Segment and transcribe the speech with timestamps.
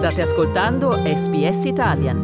[0.00, 2.18] State ascoltando SBS Italian.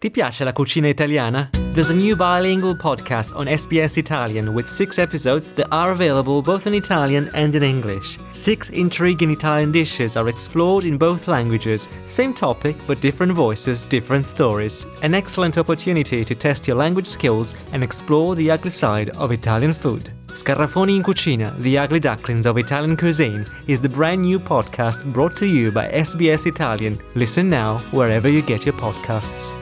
[0.00, 1.50] Ti piace la cucina italiana?
[1.74, 6.66] There's a new bilingual podcast on SBS Italian with six episodes that are available both
[6.66, 8.18] in Italian and in English.
[8.30, 11.86] Six intriguing Italian dishes are explored in both languages.
[12.06, 14.86] Same topic, but different voices, different stories.
[15.02, 19.74] An excellent opportunity to test your language skills and explore the ugly side of Italian
[19.74, 20.17] food.
[20.38, 25.34] Scarafoni in Cucina, The Ugly Ducklings of Italian Cuisine, is the brand new podcast brought
[25.38, 26.96] to you by SBS Italian.
[27.14, 29.56] Listen now wherever you get your podcasts.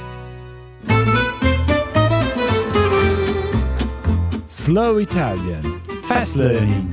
[4.45, 6.93] Slow Italian Fast Learning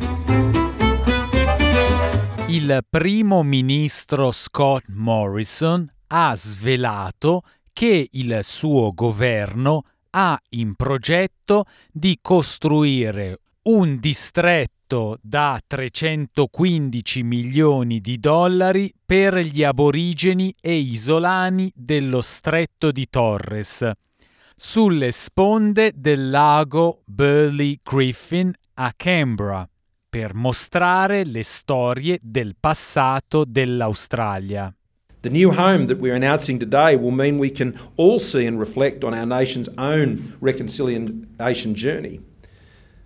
[2.48, 7.42] Il primo ministro Scott Morrison ha svelato
[7.74, 18.20] che il suo governo ha in progetto di costruire un distretto da 315 milioni di
[18.20, 23.90] dollari per gli aborigeni e isolani dello stretto di Torres,
[24.58, 29.68] sulle sponde del lago Burley Griffin a Canberra,
[30.10, 34.74] per mostrare le storie del passato dell'Australia.
[35.22, 39.06] The new home that we're announcing today will mean we can all see and reflect
[39.06, 42.20] on our nation's own reconciliation journey.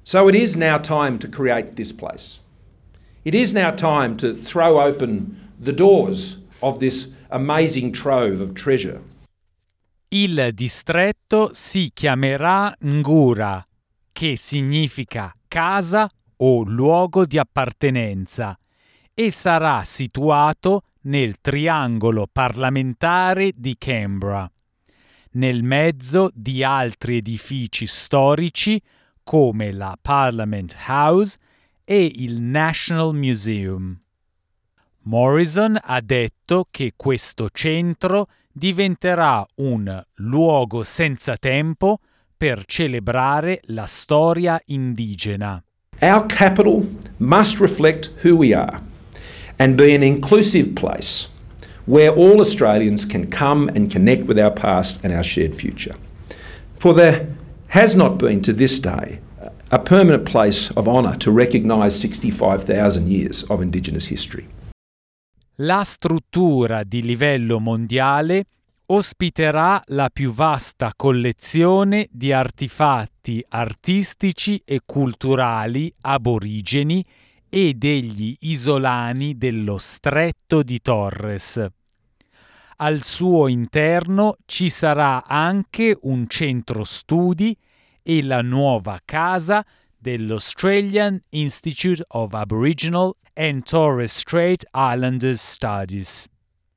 [0.09, 2.39] So it is now time to create this place.
[3.25, 9.01] It is now time to throw open the doors of this amazing trove of treasure.
[10.07, 13.67] Il distretto si chiamerà Ngura,
[14.13, 18.57] che significa casa o luogo di appartenenza,
[19.13, 24.49] e sarà situato nel triangolo parlamentare di Canberra,
[25.31, 28.81] nel mezzo di altri edifici storici
[29.27, 31.37] come la Parliament House
[31.83, 33.99] e il National Museum.
[35.01, 41.99] Morrison ha detto che questo centro diventerà un luogo senza tempo
[42.37, 45.61] per celebrare la storia indigena.
[45.99, 46.87] Our capital
[47.17, 48.79] must reflect who we are
[49.57, 51.27] and be an inclusive place
[51.85, 55.95] where all Australians can come and connect with our past and our shared future.
[56.79, 57.36] For there
[57.67, 59.19] has not been to this day
[59.69, 64.47] a permanent place of honour to recognise 65,000 years of Indigenous history.
[65.55, 68.45] La struttura di livello mondiale
[68.85, 77.03] ospiterà la più vasta collezione di artefatti artistici e culturali aborigeni
[77.49, 81.65] e degli isolani dello stretto di Torres.
[82.79, 87.57] Al suo interno ci sarà anche un centro studi
[88.03, 89.65] e la nuova casa
[89.97, 96.27] dell'Australian Institute of Aboriginal and Torres Strait Islanders Studies.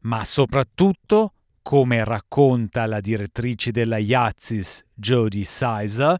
[0.04, 6.18] Ma soprattutto, come racconta la direttrice della IATSIS Jodie Sizer,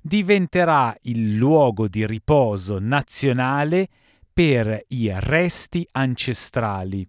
[0.00, 3.88] diventerà il luogo di riposo nazionale
[4.32, 7.06] per i resti ancestrali.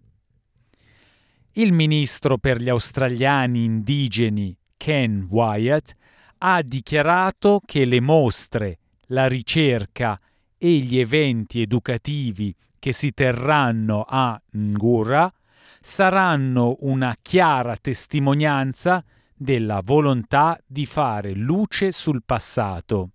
[1.54, 5.92] Il ministro per gli australiani indigeni Ken Wyatt
[6.38, 10.16] ha dichiarato che le mostre, la ricerca
[10.56, 15.30] e gli eventi educativi che si terranno a Ngura
[15.80, 23.10] saranno una chiara testimonianza della volontà di fare luce sul passato.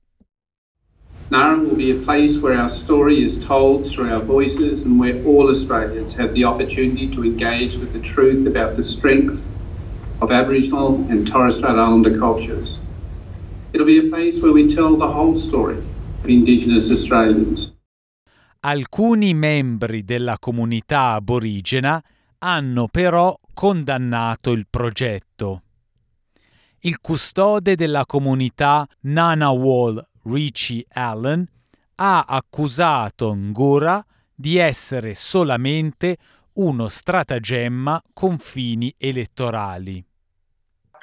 [1.31, 5.24] Naran will be a place where our story is told through our voices and where
[5.25, 9.50] all Australians have the opportunity to engage with the truth about the strength
[10.22, 12.78] of Aboriginal and Torres Strait Islander cultures.
[13.74, 15.80] It'll be a place where we tell the whole story
[16.24, 17.74] of Indigenous Australians.
[18.59, 22.03] Alcuni membri della comunità aborigena
[22.38, 25.64] hanno però condannato il progetto.
[26.81, 31.47] Il custode della comunità Nanawal Richie Allen
[31.96, 36.18] ha accusato Ngura di essere solamente
[36.53, 40.03] uno stratagemma con fini elettorali.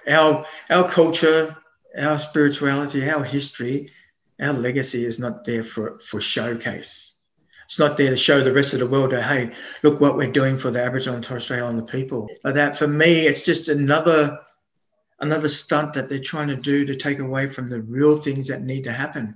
[0.07, 1.63] Our, our culture
[1.99, 3.91] our spirituality, our history,
[4.41, 7.15] our legacy is not there for, for showcase.
[7.67, 10.31] It's not there to show the rest of the world that, hey, look what we're
[10.31, 12.29] doing for the Aboriginal and Torres Strait Islander people.
[12.45, 14.39] Like that, for me, it's just another
[15.23, 18.63] another stunt that they're trying to do to take away from the real things that
[18.63, 19.35] need to happen.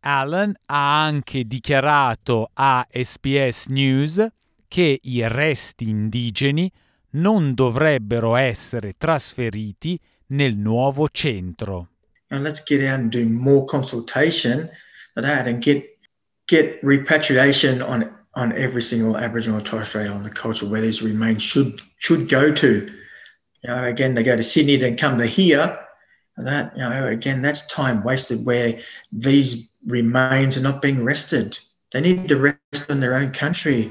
[0.00, 4.24] Allen ha anche dichiarato a SBS News
[4.68, 6.70] che i resti indigeni
[7.10, 9.98] non dovrebbero essere trasferiti
[10.28, 11.88] nel nuovo centro.
[12.28, 14.68] And let's get out and do more consultation
[15.14, 15.98] of that and get
[16.46, 21.42] get repatriation on on every single Aboriginal or Torres Strait Islander culture where these remains
[21.42, 22.88] should should go to.
[23.62, 25.78] You know, again, they go to Sydney, then come to here.
[26.36, 28.80] That, you know, again, that's time wasted where
[29.10, 31.58] these remains are not being rested.
[31.92, 33.90] They need to rest in their own country.